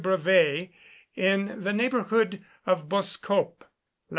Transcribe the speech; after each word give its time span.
Brevais 0.01 0.71
in 1.15 1.61
the 1.61 1.71
neighbourhood 1.71 2.43
of 2.65 2.89
Bosekop, 2.89 3.61
lat. 3.61 3.69